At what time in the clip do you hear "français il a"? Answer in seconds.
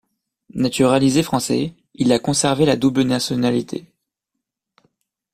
1.21-2.17